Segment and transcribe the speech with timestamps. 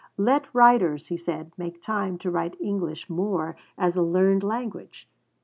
[0.17, 5.07] Let writers, he said, 'make time to write English more as a learned language.'